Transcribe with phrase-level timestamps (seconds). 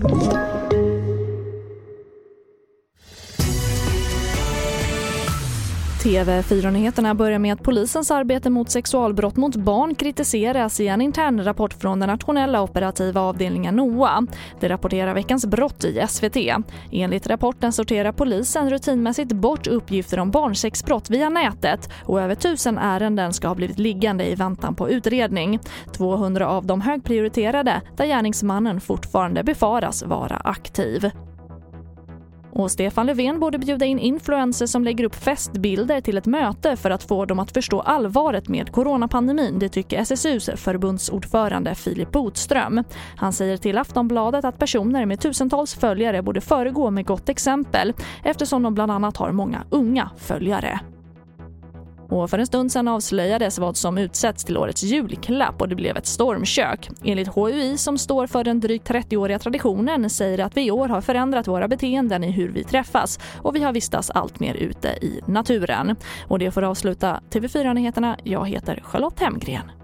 [0.00, 0.47] Thank you.
[5.98, 11.74] TV4-nyheterna börjar med att polisens arbete mot sexualbrott mot barn kritiseras i en intern rapport
[11.74, 14.26] från den nationella operativa avdelningen NOA.
[14.60, 16.36] Det rapporterar Veckans brott i SVT.
[16.92, 23.32] Enligt rapporten sorterar polisen rutinmässigt bort uppgifter om barnsexbrott via nätet och över tusen ärenden
[23.32, 25.58] ska ha blivit liggande i väntan på utredning.
[25.96, 31.10] 200 av dem högprioriterade där gärningsmannen fortfarande befaras vara aktiv.
[32.58, 36.90] Och Stefan Löfven borde bjuda in influencers som lägger upp festbilder till ett möte för
[36.90, 39.58] att få dem att förstå allvaret med coronapandemin.
[39.58, 42.84] Det tycker SSUs förbundsordförande Filip Botström.
[43.16, 47.92] Han säger till Aftonbladet att personer med tusentals följare borde föregå med gott exempel
[48.24, 50.80] eftersom de bland annat har många unga följare.
[52.08, 55.96] Och för en stund sedan avslöjades vad som utsätts till årets julklapp och det blev
[55.96, 56.88] ett stormkök.
[57.04, 61.00] Enligt HUI som står för den drygt 30-åriga traditionen säger att vi i år har
[61.00, 65.20] förändrat våra beteenden i hur vi träffas och vi har vistats allt mer ute i
[65.26, 65.96] naturen.
[66.28, 68.16] Och det får avsluta TV4-nyheterna.
[68.24, 69.77] Jag heter Charlotte Hemgren.